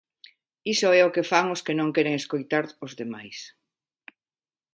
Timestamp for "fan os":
1.31-1.63